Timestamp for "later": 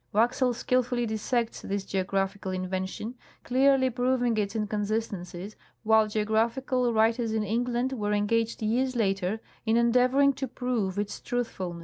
8.95-9.39